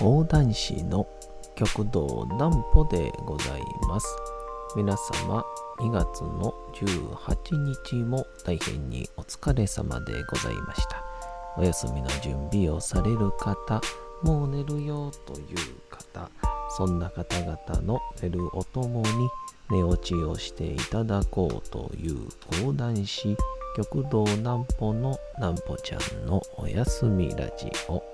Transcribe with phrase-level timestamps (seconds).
[0.00, 1.06] 講談師の
[1.54, 4.06] 極道南歩でございます。
[4.76, 5.44] 皆様、
[5.78, 7.56] 2月の18
[7.88, 11.04] 日も大変にお疲れ様でございました。
[11.56, 13.80] お休みの準備をされる方、
[14.24, 15.56] もう寝るよという
[15.88, 16.28] 方、
[16.76, 19.28] そんな方々の寝るおともに
[19.70, 22.16] 寝落ちをしていただこうという
[22.64, 23.36] 講談師、
[23.76, 28.13] 極道南歩の南歩ちゃんのおやすみラジオ。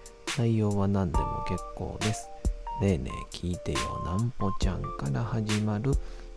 [0.37, 2.29] 内容は何でも結構です。
[2.81, 5.91] ねえねえ聞いてよなんぽちゃんから始まる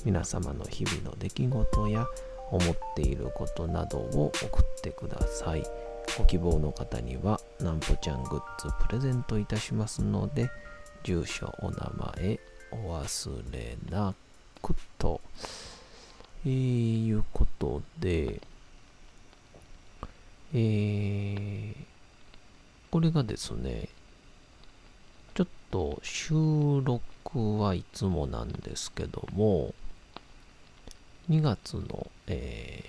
[0.04, 2.06] 皆様の日々の出来事や
[2.50, 5.64] 思っていることなどを送ってください。
[6.18, 10.50] ご希望の方にはなんぽちゃんグッズプレゼントいたしますので、
[11.02, 14.14] 住所、お名前、お忘れな
[14.62, 15.20] くと、
[16.44, 18.40] えー、いうことで、
[20.52, 21.74] えー、
[22.94, 23.88] これがですね、
[25.34, 29.74] ちょっと収録はいつもなんですけども、
[31.28, 32.80] 2月の、え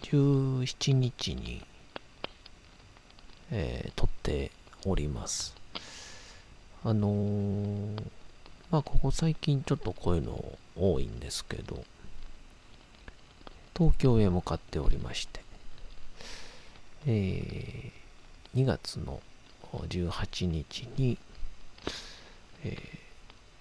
[0.00, 1.60] ー、17日に、
[3.50, 4.50] えー、撮って
[4.86, 5.54] おります。
[6.82, 8.02] あのー、
[8.70, 11.84] まあ、ここ最近ちょっとこういうの多いんですけど、
[13.76, 15.44] 東京へ向かっておりまして、
[17.04, 17.99] え、
[18.54, 19.20] 2月の
[19.72, 21.18] 18日に、
[22.64, 22.76] え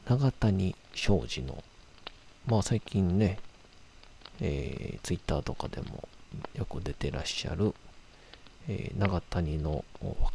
[0.06, 1.64] ー、長谷庄司の、
[2.48, 3.38] まあ最近ね、
[4.42, 6.08] えー、ツイッターとかでも
[6.56, 7.74] よく出てらっしゃる、
[8.68, 9.86] えー、長谷の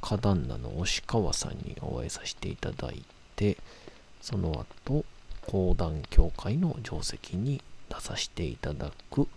[0.01, 3.03] 若旦那の押川さんにお会いさせていただい
[3.37, 3.57] て、
[4.21, 5.05] その後、
[5.43, 9.29] 講談協会の定石に出させていただく、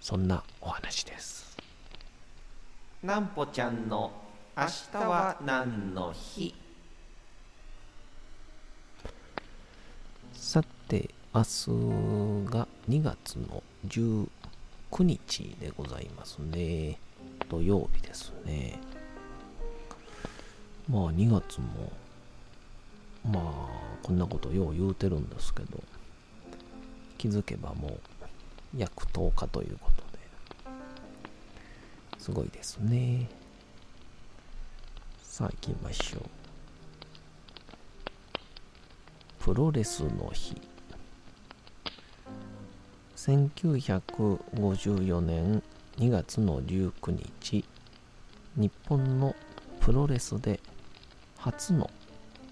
[0.00, 1.55] そんなお話です。
[3.02, 4.10] なんぽちゃんの
[4.56, 6.54] 明日は何の日？
[10.32, 11.46] さて、明日
[12.50, 14.28] が2月の19
[15.00, 16.98] 日でございますね。
[17.50, 18.80] 土曜日ですね。
[20.88, 21.92] まあ2月も、
[23.30, 23.42] まあ
[24.02, 25.82] こんなことよう言うてるんですけど、
[27.18, 28.00] 気づけばもう
[28.74, 30.02] 約10日ということ、
[32.26, 33.28] すごいですね。
[35.22, 36.22] さあ行きましょう。
[39.38, 40.60] プロレスの日。
[43.14, 45.62] 1954年
[45.98, 47.64] 2月の19日、
[48.56, 49.36] 日本の
[49.78, 50.58] プロレスで
[51.38, 51.88] 初の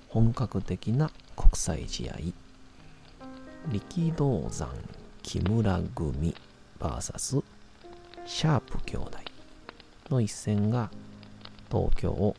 [0.09, 2.15] 本格的な国際試合、
[3.73, 4.69] 力道山
[5.25, 6.33] 木村組
[6.79, 7.43] VS
[8.25, 9.34] シャープ兄弟
[10.11, 10.91] の一戦が
[11.71, 12.35] 東京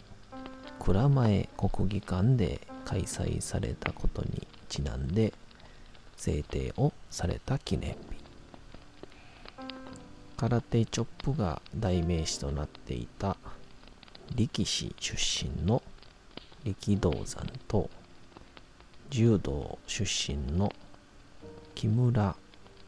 [0.80, 5.34] 蔵前国技館で開催されたことにちなんで
[6.16, 7.98] 制定をされた記念日。
[10.38, 13.38] 空手チョップが代名詞となっていた
[14.36, 15.82] 力士出身の
[16.64, 17.90] 力道山と
[19.10, 20.74] 柔道出身の
[21.74, 22.36] 木村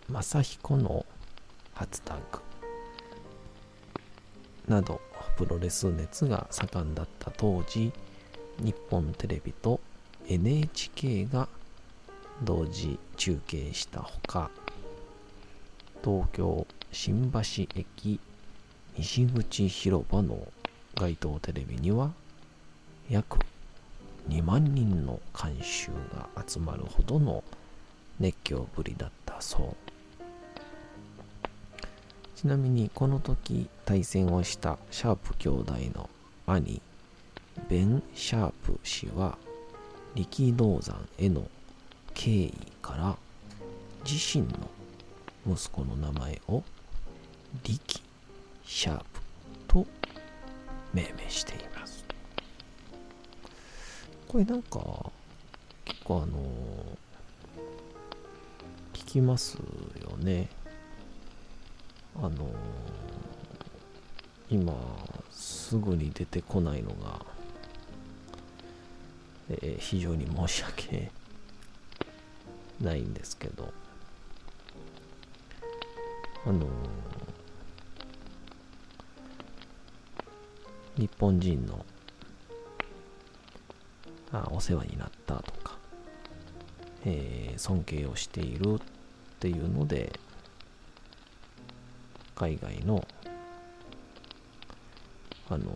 [0.09, 1.06] 正彦の
[1.74, 2.47] 初タッグ。
[4.67, 5.01] など
[5.38, 7.91] プロレス熱が盛んだった当時
[8.59, 9.79] 日本テレビと
[10.28, 11.47] NHK が
[12.43, 14.49] 同時中継したほか
[16.03, 17.40] 東京新橋
[17.75, 18.19] 駅
[18.97, 20.47] 西口広場の
[20.96, 22.11] 街頭テレビには
[23.09, 23.37] 約
[24.29, 27.43] 2万人の観衆が集まるほどの
[28.20, 29.75] 熱狂ぶりだったそう。
[32.35, 36.09] ちなみにこの時対戦をしたシャープ兄弟の
[36.45, 36.81] 兄
[37.69, 39.37] ベン・シャープ氏は
[40.13, 41.49] 力道山への
[42.13, 43.16] 敬意から
[44.03, 44.69] 自身の
[45.49, 46.61] 息子の名前を
[47.63, 48.01] 力
[48.66, 49.05] シャープ
[49.69, 49.85] と
[50.93, 52.03] 命名しています。
[54.28, 54.81] これなんか
[55.85, 56.37] 結構あの
[58.91, 59.57] 聞きます
[60.01, 60.49] よね。
[62.17, 62.49] あの
[64.49, 64.73] 今
[65.32, 67.26] すぐに出てこないのが
[69.49, 71.11] えー非常に申し訳
[72.82, 73.73] ないんですけど、
[76.46, 76.67] あのー
[80.97, 81.85] 日本人の
[84.32, 85.78] あお世話になったとか、
[87.05, 88.79] えー尊敬をしているっ
[89.40, 90.20] ていうので
[92.35, 93.05] 海外の
[95.49, 95.72] あの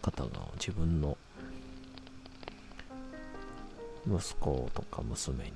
[0.00, 1.18] 方が自分の
[4.06, 5.52] 息子とか娘に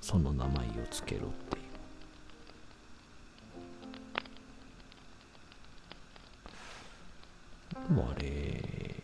[0.00, 1.62] その名前をつけるっていう
[7.88, 8.96] でもあれ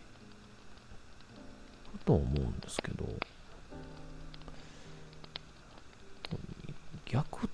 [1.97, 3.05] ふと思うんですけど
[7.05, 7.47] 逆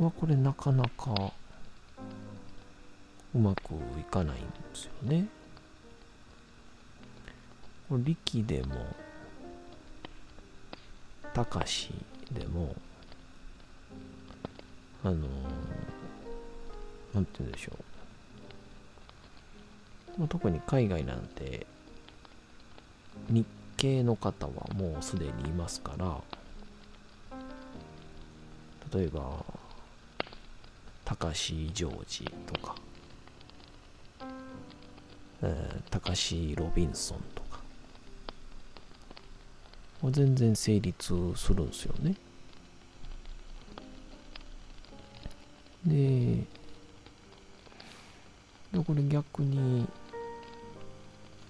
[0.00, 1.32] はこれなかなか
[3.34, 5.26] うまくいかないんですよね。
[7.90, 8.86] 力でも、
[11.32, 11.92] たかし
[12.32, 12.74] でも、
[15.02, 15.24] あのー
[17.14, 17.72] なんて言うんでしょ
[20.16, 20.20] う。
[20.20, 21.66] まあ特に海外なんて、
[23.28, 23.46] 日
[23.76, 26.20] 系の方はもうすでにいますから、
[28.92, 29.44] 例えば、
[31.04, 32.58] 高橋ジョージと
[36.04, 37.60] か、えー、ロビンソンとか、
[40.10, 42.14] 全然成立するんですよね。
[45.86, 46.44] で、
[48.72, 49.86] でこれ逆に、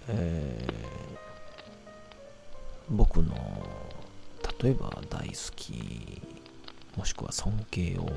[0.07, 0.85] えー
[2.89, 3.33] 僕の
[4.61, 6.21] 例えば大好き
[6.95, 8.09] もしくは尊敬を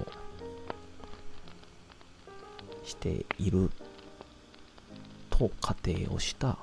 [2.84, 3.70] している
[5.38, 6.58] と仮定をした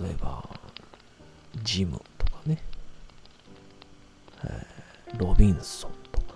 [0.00, 0.48] 例えば
[1.62, 2.62] ジムとかね、
[4.44, 4.80] えー
[5.18, 6.34] ロビンソンとか。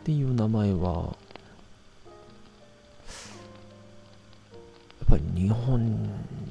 [0.00, 1.16] っていう名前は
[5.00, 5.78] やっぱり日本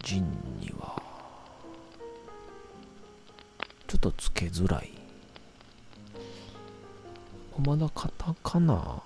[0.04, 0.24] 人
[0.60, 1.02] には
[3.88, 4.92] ちょっとつけづらい。
[7.64, 9.02] まだカタカナ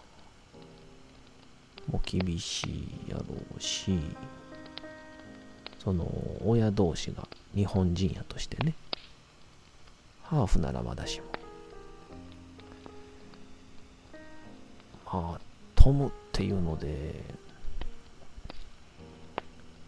[1.91, 2.65] も厳し
[3.07, 3.25] いやろ
[3.57, 3.99] うし
[5.79, 6.07] その
[6.45, 8.73] 親同士が日本人やとしてね
[10.23, 11.25] ハーフならまだしも。
[15.11, 15.39] まあ
[15.75, 17.21] トムっていうので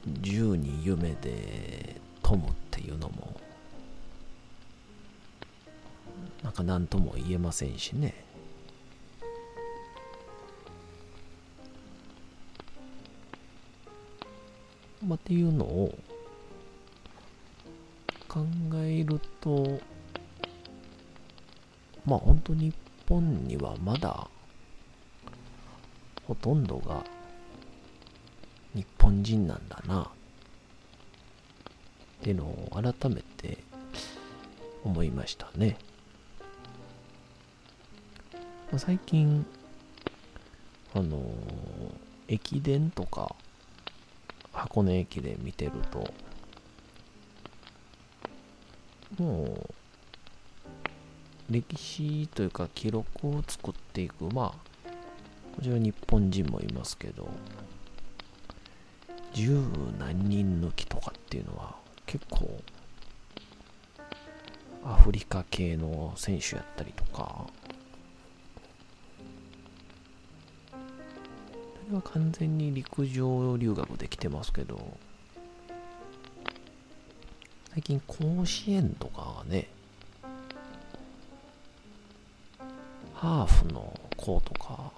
[0.05, 3.39] 十に夢でトムっていうのも
[6.43, 8.13] なんか何とも言えませんしね。
[15.05, 15.93] まあ、っていうのを
[18.27, 18.45] 考
[18.75, 19.79] えると
[22.05, 22.73] まあ本当日
[23.07, 24.27] 本にはまだ
[26.25, 27.03] ほとんどが
[28.73, 30.07] 日本人なんだなっ
[32.23, 33.57] ていうのを改めて
[34.83, 35.77] 思いましたね。
[38.71, 39.45] まあ最近
[40.95, 41.23] あのー
[42.27, 43.35] 駅伝とか
[44.63, 46.13] 箱根駅伝見てると
[49.21, 49.69] もう
[51.53, 54.89] 歴史というか記録を作っていくまあ
[55.55, 57.27] こちら日本人もいますけど
[59.33, 59.61] 十
[59.99, 62.57] 何人抜きとかっていうのは結構
[64.85, 67.47] アフリカ系の選手やったりとか
[71.93, 74.97] は完全に陸上留学できてますけど
[77.73, 79.67] 最近甲子園とかがね
[83.13, 84.91] ハーフの子とか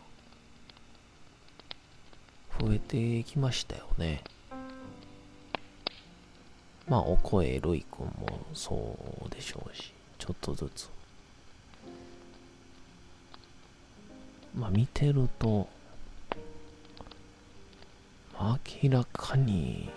[2.59, 4.23] 増えてきましたよね。
[6.87, 8.97] まあお声るいくんもそ
[9.27, 10.89] うでしょうしちょっとずつ。
[14.57, 15.67] まあ見てると
[18.39, 19.89] 明らかに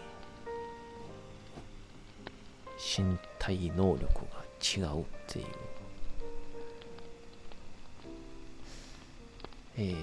[2.78, 5.46] 身体能力が違うっていう。
[9.80, 9.94] えー、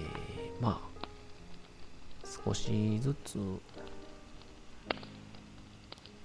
[0.62, 3.38] まあ少しずつ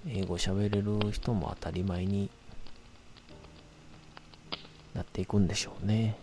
[0.07, 2.29] 英語喋れる人も当たり前に
[4.93, 6.17] なっていくんでしょうね。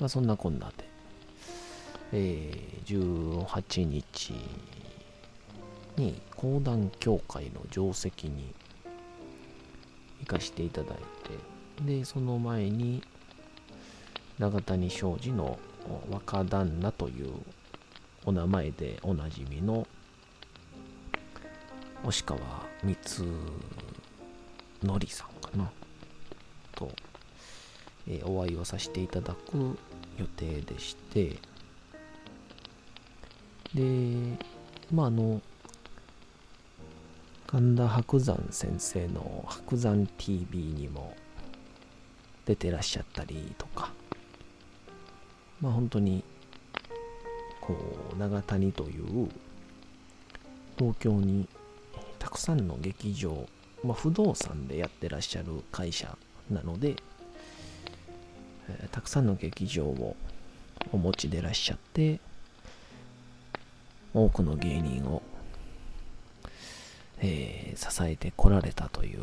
[0.00, 0.91] まあそんなこんなで。
[2.12, 4.34] えー、18日
[5.96, 8.54] に講談協会の定石に
[10.20, 10.98] 行かせていただい
[11.84, 13.02] てでその前に
[14.38, 15.58] 永谷商事の
[16.10, 17.32] 若旦那という
[18.24, 19.86] お名前でおなじみの
[22.04, 22.38] 押川
[22.84, 22.96] 光
[24.84, 25.70] 則さんかな。
[26.74, 26.90] と、
[28.08, 29.78] えー、お会いをさせていただく
[30.18, 31.36] 予定でして
[33.74, 34.38] で
[34.92, 35.40] まああの
[37.46, 41.14] 神田伯山先生の伯山 TV にも
[42.46, 43.92] 出てらっしゃったりとか
[45.60, 46.24] まあ本当に
[47.60, 47.76] こ
[48.14, 49.28] う長谷という
[50.78, 51.48] 東京に
[52.18, 53.46] たくさんの劇場、
[53.84, 56.16] まあ、不動産でやってらっしゃる会社
[56.50, 56.96] なので、
[58.68, 60.16] えー、たくさんの劇場を
[60.92, 62.20] お持ちでらっしゃって
[64.14, 65.22] 多くの芸人を、
[67.18, 69.20] えー、支えてこられたという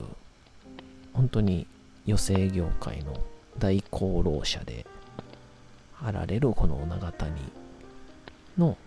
[1.13, 1.67] 本当に
[2.08, 3.13] 余生業界の
[3.58, 4.86] 大功労者で
[6.01, 7.34] あられるこの長谷
[8.58, 8.77] の、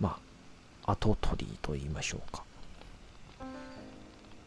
[0.00, 0.18] ま
[0.84, 2.42] あ、後取りと言いましょうか。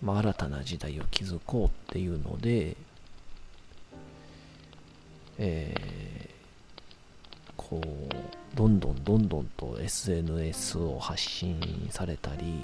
[0.02, 2.76] まあ、新たな時代を築こうっていうので、
[5.38, 6.21] えー、
[7.70, 12.62] こう、どんどんどんどんと SNS を発信されたり、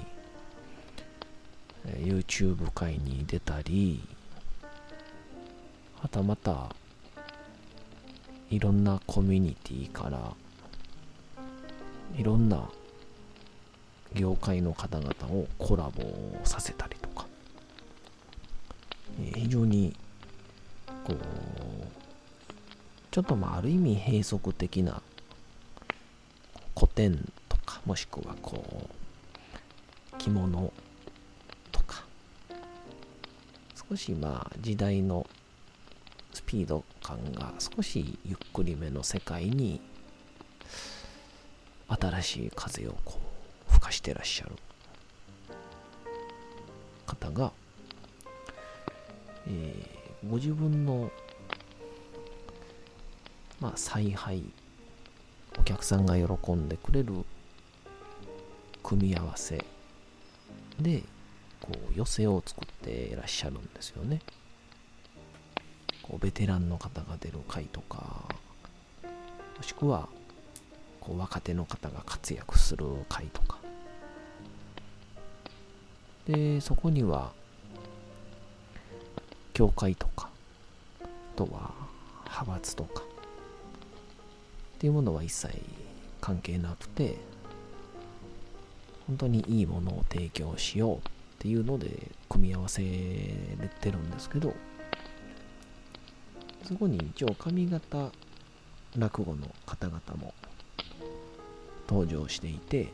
[1.86, 4.02] YouTube 会に出たり、
[6.00, 6.74] はたまた、
[8.50, 10.34] いろんなコミュニティから
[12.16, 12.68] いろんな
[14.14, 16.02] 業界の方々をコラボ
[16.44, 17.26] させたりとか、
[19.34, 19.94] 非常に
[21.04, 21.16] こう
[23.10, 25.02] ちょっとまあある意味閉塞的な
[26.74, 28.62] 古典とかもしくはこ
[30.14, 30.72] う着物
[31.72, 32.04] とか
[33.88, 35.26] 少しまあ時代の
[36.32, 39.80] スピード感が少しゆっくりめの世界に
[41.88, 43.18] 新しい風をこ
[43.68, 44.52] う吹かしてらっしゃる
[47.06, 47.52] 方が、
[49.46, 51.10] えー、ご自分の、
[53.60, 54.42] まあ、采配
[55.58, 57.24] お客さんが喜んでくれる
[58.82, 59.64] 組み合わせ
[60.80, 61.02] で
[61.60, 64.20] こう寄せを作っていらっしゃるんですよね。
[66.02, 68.24] こうベテランの方が出る回とか
[69.56, 70.08] もしくは
[71.00, 73.58] こう若手の方が活躍する回とか
[76.26, 77.32] でそこには
[79.52, 80.30] 教会とか
[81.02, 81.72] あとは
[82.24, 83.02] 派閥とか
[84.78, 85.60] っていうものは一切
[86.20, 87.16] 関係なくて
[89.08, 91.00] 本当にいいものを提供しようっ
[91.40, 94.54] ていうので組み合わせてるんですけど
[96.62, 98.12] そこに一応上方
[98.96, 100.32] 落語の方々も
[101.88, 102.84] 登場していて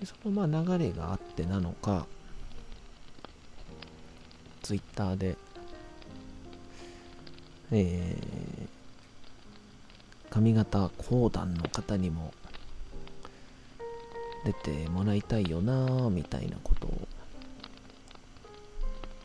[0.00, 2.06] でそのまあ流れがあってなのか
[4.62, 5.36] ツイッターで
[7.74, 8.41] えー、
[10.32, 12.32] 上方講談の方にも
[14.44, 17.08] 出てもらいたいよなみたいなことを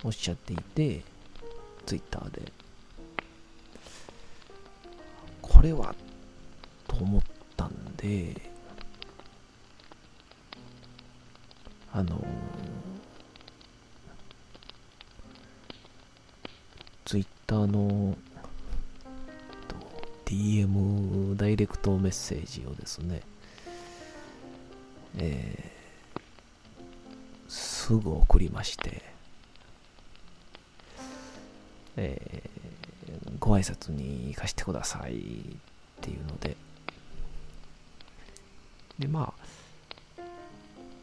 [0.04, 1.02] おっしゃっていて
[1.86, 2.52] ツイッターで。
[5.58, 5.96] これは
[6.88, 7.22] と思っ
[7.56, 8.40] たんで
[11.92, 12.24] あの
[17.06, 18.16] ツイッターの
[20.28, 23.22] DM ダイレクトメッセージをですね、
[25.18, 26.20] えー、
[27.48, 29.02] すぐ送りまして、
[31.96, 35.18] えー、ご挨拶に行かせてくださいっ
[36.02, 36.58] ていうので、
[39.00, 39.34] で、ま
[40.18, 40.22] あ、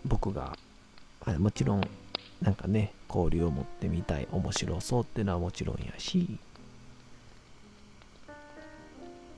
[0.04, 0.54] 僕が、
[1.38, 1.88] もちろん、
[2.42, 6.38] なんかね、交流を持ってみたい、面白そうっていうのはもちろんやし、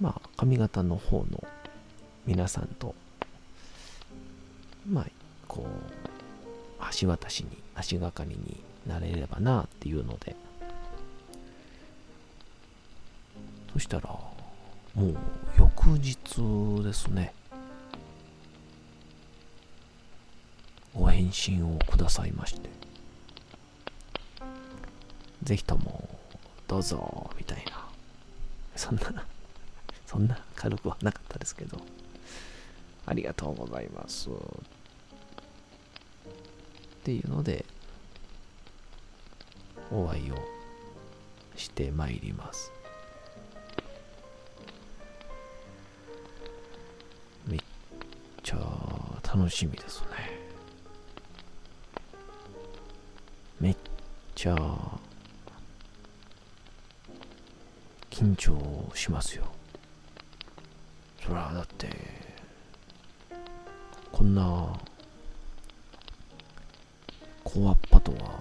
[0.00, 1.44] まあ、髪型の方の
[2.26, 2.94] 皆さんと、
[4.86, 5.06] まあ、
[5.48, 10.36] こう、橋渡しに、足がかりになれればなっていうので、
[13.72, 14.08] そしたら、
[14.94, 15.16] もう
[15.58, 17.34] 翌日ですね。
[20.94, 22.70] ご返信をくださいまして。
[25.42, 26.08] ぜひとも、
[26.66, 27.86] どうぞ、みたいな。
[28.74, 29.26] そんな
[30.16, 31.76] そんな軽くはなかったですけど、
[33.04, 34.30] ありがとうございます。
[34.30, 34.32] っ
[37.04, 37.66] ていうので、
[39.92, 40.36] お会いを
[41.54, 42.72] してまいります。
[47.46, 47.60] めっ
[48.42, 48.56] ちゃ
[49.22, 50.06] 楽しみですね。
[53.60, 53.76] めっ
[54.34, 54.56] ちゃ
[58.08, 59.55] 緊張しますよ。
[61.26, 61.88] そらだって、
[64.12, 64.72] こんな、
[67.42, 68.40] コアッパとは、もう、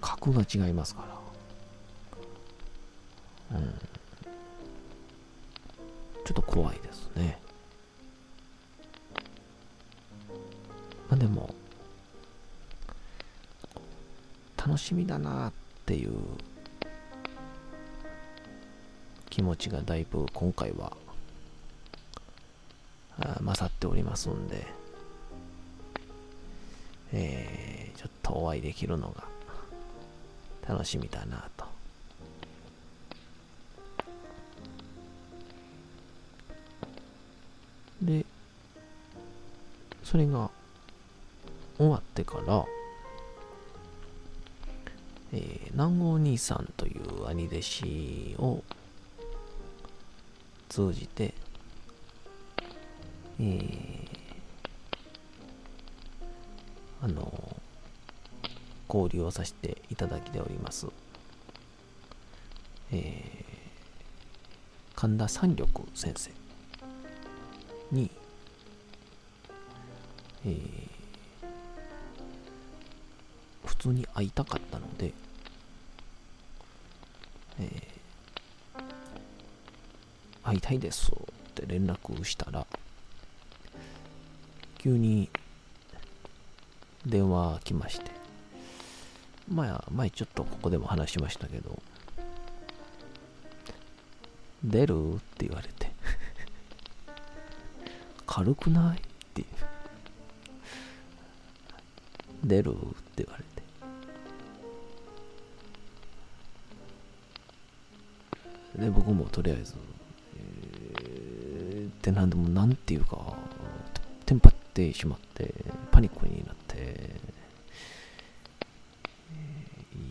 [0.00, 1.04] 格が違いますか
[3.50, 3.58] ら。
[3.58, 3.66] うん。
[6.24, 7.38] ちょっと怖いですね。
[11.10, 11.54] まあでも、
[14.56, 15.52] 楽しみだなっ
[15.84, 16.14] ていう
[19.34, 20.96] 気持ちがだいぶ今回は
[23.40, 24.64] 勝っておりますんで、
[27.12, 29.24] えー、ちょっとお会いできるのが
[30.72, 31.66] 楽しみだなと。
[38.02, 38.24] で、
[40.04, 40.48] それが
[41.76, 42.64] 終わってから、
[45.32, 48.62] えー、南郷兄さんという兄弟子を
[50.74, 51.32] 通じて、
[53.38, 54.08] えー、
[57.00, 57.56] あの、
[58.88, 60.88] 交流をさせていただきております。
[62.90, 66.32] えー、神田三緑先生
[67.92, 68.10] に、
[70.44, 70.88] えー、
[73.64, 75.12] 普通に会いたかったので、
[80.54, 81.14] 会いたいですっ
[81.54, 82.66] て連絡したら、
[84.78, 85.28] 急に
[87.04, 88.10] 電話来まして、
[89.48, 91.82] 前、前ちょっとここでも話しましたけど、
[94.62, 95.92] 出るって言われて
[98.26, 99.00] 軽くないっ
[99.34, 99.44] て
[102.42, 102.74] 出るっ
[103.16, 103.54] て言われて。
[108.78, 109.74] で僕もとりあえず
[112.04, 113.16] ってなんでもなんていうか、
[114.26, 115.54] テンパってしまって、
[115.90, 117.16] パニックになって、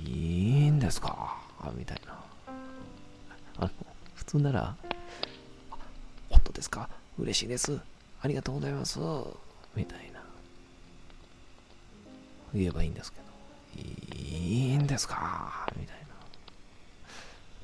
[0.03, 1.37] いいんですか？
[1.75, 2.19] みたいな。
[3.57, 3.69] あの、
[4.15, 4.75] 普通なら、
[6.29, 6.89] 本当ですか？
[7.19, 7.79] 嬉しいです。
[8.23, 8.97] ありがとうございます。
[9.75, 10.23] みたいな。
[12.55, 15.67] 言えばいいんですけど、いいんですか？
[15.79, 15.97] みたい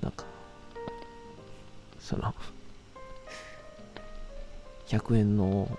[0.04, 0.08] な。
[0.08, 0.24] なんか、
[2.00, 2.32] その、
[4.90, 5.70] 100円の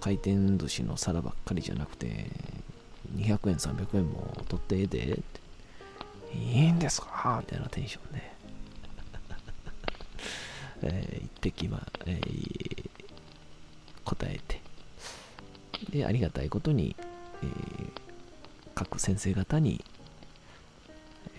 [0.00, 2.30] 回転寿司の皿ばっかりじゃなくて、
[3.16, 5.22] 200円、300円も取ってええで、
[6.34, 7.38] いいんですか？
[7.40, 8.32] みたいなテンションで、
[10.82, 12.90] えー、一滴、まあ、えー、
[14.04, 14.60] 答えて、
[15.90, 16.94] で、ありがたいことに、
[17.42, 17.90] えー、
[18.74, 19.84] 各先生方に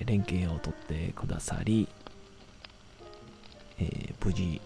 [0.05, 1.87] 連携を取ってくださり、
[3.79, 4.59] えー、無事、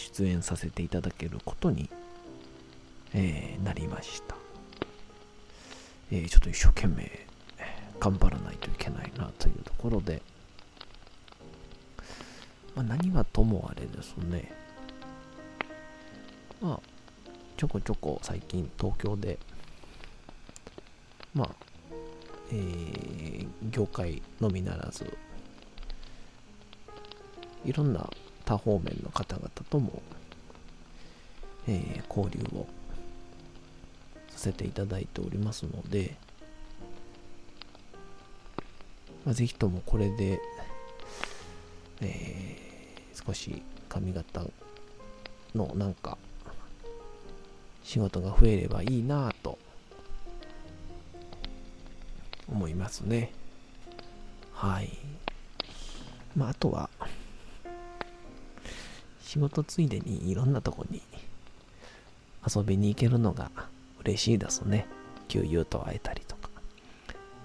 [0.00, 1.90] 出演させていただけることに、
[3.12, 4.34] えー、なりました。
[6.10, 7.26] えー、ちょっと一生懸命
[8.00, 10.22] 頑張らないといけないなというところで、
[12.74, 14.50] まあ、何はともあれですね。
[16.60, 16.80] まあ、
[17.56, 19.38] ちょこちょこ最近東京で、
[21.34, 21.50] まあ、
[22.50, 25.16] えー、業界のみならず、
[27.64, 28.08] いろんな
[28.50, 30.02] 多方面の方々とも、
[31.68, 32.66] えー、交流を
[34.28, 36.16] させていただいておりますので、
[39.24, 40.40] まあ、ぜひともこれで、
[42.00, 44.42] えー、少し髪型
[45.54, 46.18] のなんか
[47.84, 49.58] 仕事が増えればいいなぁと
[52.48, 53.30] 思いますね。
[54.52, 54.90] はい。
[56.36, 56.90] まあ、あとは、
[59.30, 61.00] 仕事ついでにいろんなとこに
[62.52, 63.48] 遊びに行けるのが
[64.00, 64.88] 嬉しいですね。
[65.28, 66.50] 旧友と会えたりとか。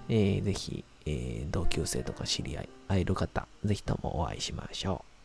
[0.08, 5.15] えー、ぜひ、えー、同級生とか知り合い、会える方、ぜひともお会いしましょう。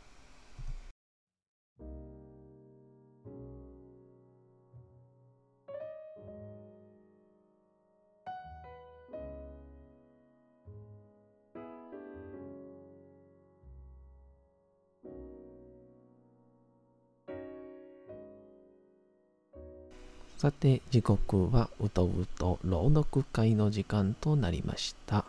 [20.41, 25.25] さて、時刻はうとうと朗読会の時間となりました。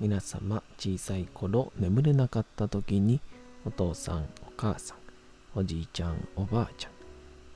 [0.00, 3.20] 皆様、小さい頃眠れなかった時に、
[3.66, 4.98] お父さん、お母さん、
[5.54, 6.92] おじいちゃん、おばあちゃん、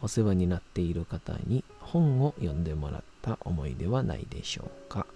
[0.03, 5.07] お世話になっている方に本を読んでもらった思いではないでしょうか。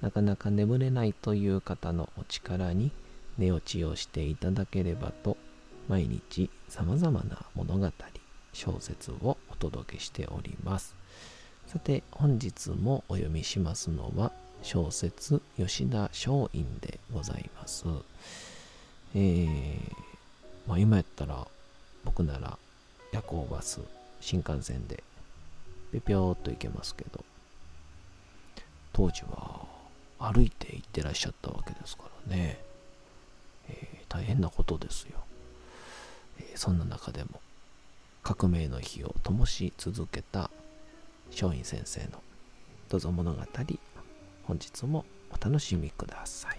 [0.00, 2.92] なかなか眠れないという方のお力に
[3.36, 5.36] 寝落ちをしていただければと、
[5.86, 7.92] 毎日様々な物語、
[8.54, 10.96] 小説をお届けしております。
[11.66, 14.30] さて、本日もお読みしますのは、
[14.62, 17.86] 小説吉田松陰でございます。
[19.16, 19.78] えー、
[20.68, 21.44] まあ今やったら、
[22.04, 22.56] 僕なら
[23.12, 23.80] 夜行バス、
[24.20, 25.02] 新幹線で、
[25.90, 27.24] ぴょぴょーっと行けますけど、
[28.92, 29.66] 当時は
[30.20, 32.60] 歩いて行ってらっしゃったわけですからね、
[33.68, 35.18] えー大変なことですよ。
[36.38, 37.40] えーそんな中でも、
[38.22, 40.48] 革命の火を灯し続けた
[41.30, 42.22] 松陰先生の
[42.88, 43.40] どうぞ物語
[44.44, 46.55] 本日もお楽しみください。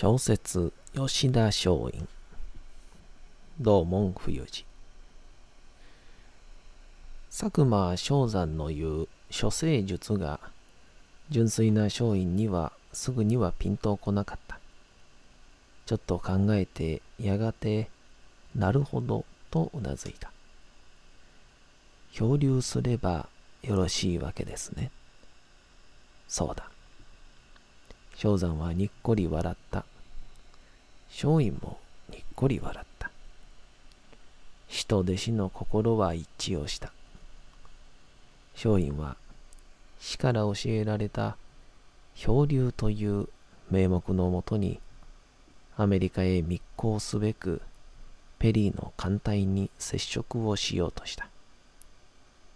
[0.00, 2.06] 小説吉田松陰。
[3.60, 4.64] 道門冬治
[7.28, 10.38] 佐久間象山の言う処世術が
[11.30, 14.60] 純粋な松陰にはすぐにはピンとこなかった。
[15.84, 17.90] ちょっと考えてやがて
[18.54, 20.30] なるほどとうなずいた。
[22.12, 23.28] 漂流すれば
[23.62, 24.92] よろしいわけですね。
[26.28, 26.70] そうだ。
[28.20, 29.84] 象山はにっこり笑った。
[31.08, 31.78] 松陰も
[32.10, 33.12] にっこり笑った。
[34.66, 36.92] 人弟子の心は一致をした。
[38.56, 39.16] 松陰は
[40.00, 41.36] 死から教えられた
[42.16, 43.28] 漂流という
[43.70, 44.80] 名目のもとに
[45.76, 47.62] アメリカへ密航すべく
[48.40, 51.28] ペリーの艦隊に接触をしようとした。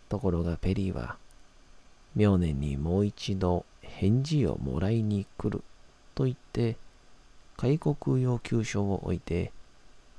[0.08, 1.18] ところがペリーは
[2.16, 3.64] 明年にもう一度
[3.98, 5.62] 返事をもらいに来る
[6.14, 6.76] と言って
[7.56, 9.52] 開国要求書を置いて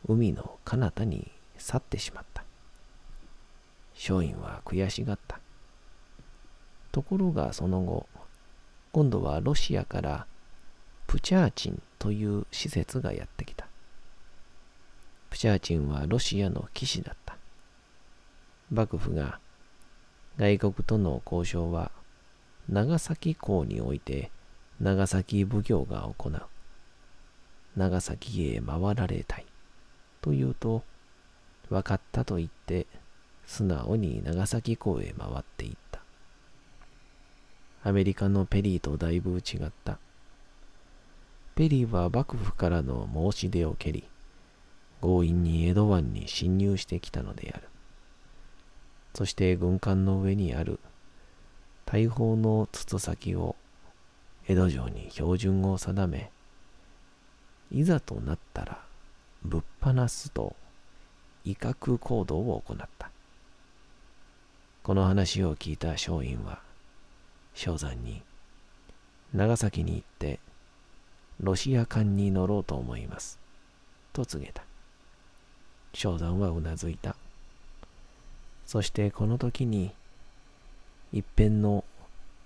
[0.08, 2.44] 海の彼方に去ってしまった。
[3.96, 5.40] 松陰は悔しがった。
[6.92, 8.08] ところがその後
[8.92, 10.28] 今度はロシアから
[11.08, 13.68] プチャーチンという施設がやってきた。
[15.30, 17.38] プチャーチンはロシアの騎士だった。
[18.72, 19.40] 幕府が
[20.38, 21.92] 外国との交渉は
[22.70, 24.32] 長崎港において
[24.80, 26.42] 長崎奉行が行う。
[27.78, 29.46] 長崎へ回られたい。
[30.22, 30.84] と言うと、
[31.70, 32.88] 分かったと言って、
[33.46, 36.02] 素直に長崎港へ回っていった。
[37.84, 40.00] アメリカのペリーとだいぶ違った。
[41.56, 44.04] ペリーは幕府からの申し出を蹴り、
[45.02, 47.70] 強引に江戸湾に侵入してきたのである。
[49.14, 50.80] そして軍艦の上にある
[51.94, 53.56] 大砲の筒先を
[54.48, 56.32] 江戸城に標準を定め、
[57.72, 58.82] いざとなったら
[59.44, 60.56] ぶっ放すと
[61.46, 63.12] 威嚇行動を行った。
[64.82, 66.62] この話を聞いた松陰は、
[67.54, 68.24] 正山に、
[69.32, 70.40] 長崎に行って、
[71.42, 73.38] ロシア艦に乗ろうと思います。
[74.14, 74.64] と告げた。
[75.94, 77.16] 正山はうなずいた。
[78.66, 79.94] そしてこの時に、
[81.14, 81.86] 一辺の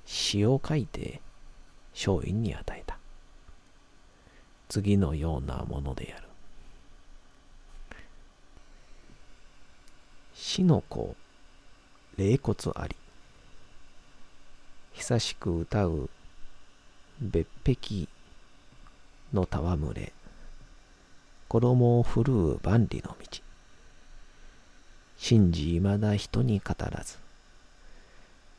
[0.06, 1.22] 詩を書いて
[1.94, 2.98] 松陰に与えた。
[4.68, 6.28] 次のようなものである。
[10.36, 11.16] 死の子、
[12.18, 12.96] 霊骨あり。
[14.92, 16.10] 久しく歌う
[17.22, 18.08] 別壁
[19.34, 20.12] の戯れ。
[21.48, 23.42] 衣を振るう万里の道。
[25.18, 27.27] 信じ未だ人に語らず。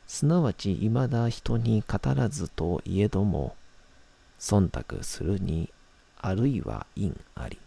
[0.09, 3.55] すなわち未だ人に語らずといえども、
[4.39, 5.71] 忖度するに
[6.17, 7.59] あるいは因あり。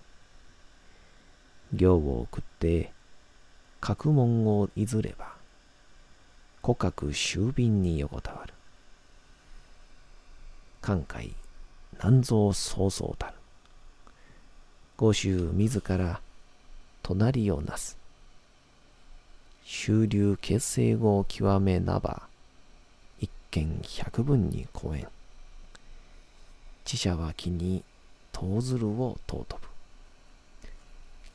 [1.73, 2.93] 行を送って、
[3.81, 5.37] 学問をいずれば、
[6.63, 8.53] 古格修便に横たわる。
[10.81, 11.37] 寛解、
[11.93, 13.35] 南蔵曹操たる。
[14.97, 16.21] 五州自ら
[17.05, 17.97] 隣をなす。
[19.65, 22.32] 終流結成を極めなば、
[23.53, 25.07] 見百分に公演。
[26.87, 27.85] 知者は木に
[28.33, 29.57] 遠ずるを尊ぶ。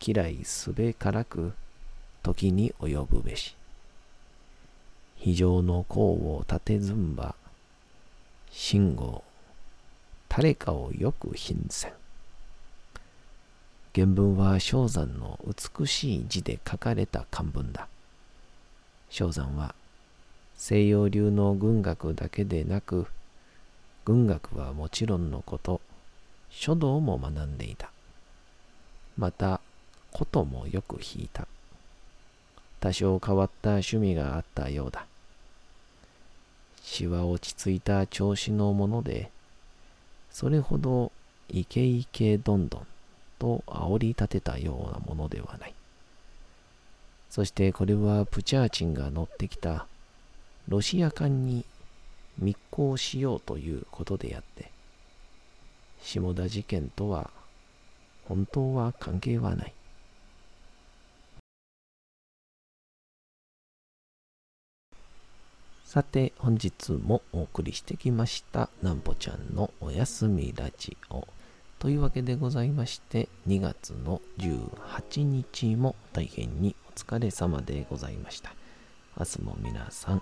[0.02, 1.54] 嫌いすべからく
[2.24, 3.56] 時に及ぶべし。
[5.18, 7.36] 非常の功を立てずんば、
[8.50, 9.24] 信号、
[10.28, 11.94] 誰かをよく品せん。
[13.94, 17.88] 原文は正山の美しい字で書かれた漢文だ。
[19.12, 19.76] 正山は
[20.58, 23.06] 西洋流の軍学だけでなく、
[24.06, 25.82] 軍学はもちろんのこと、
[26.50, 27.91] 書道も学んでいた。
[29.17, 29.62] また、
[30.12, 31.48] 琴もよく弾いた。
[32.80, 35.06] 多少変わった趣味があったようだ。
[36.82, 39.30] 詩は落ち着いた調子のもので、
[40.32, 41.12] それほど
[41.50, 42.88] イケイケどんどん
[43.39, 45.74] と煽り立てたようなものではない。
[47.30, 49.86] そしてこれはプチャーチンが乗ってきた
[50.68, 51.66] ロシア艦に
[52.38, 54.72] 密航しようということであって、
[56.02, 57.32] 下田事件とは
[58.26, 59.74] 本当は関係はない。
[65.86, 71.26] さて、本日もお送りしてきました、なんぽちゃんのおやすみラジオ。
[71.80, 78.54] というわけでございまして、2月の18日も大変にお疲れ様でございました。
[79.18, 80.22] 明日も皆さん、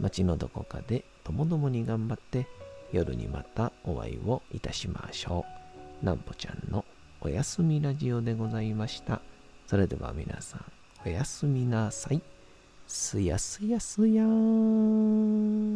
[0.00, 2.46] 町のどこかでともどもに頑張って、
[2.92, 5.44] 夜にまたお会いをいたしましょ
[6.02, 6.04] う。
[6.04, 6.84] なんぽちゃんの
[7.20, 9.20] おやすみラジオでございました。
[9.66, 10.64] それでは皆さん、
[11.04, 12.22] おやすみなさい。
[12.86, 15.75] すやすやすやーん。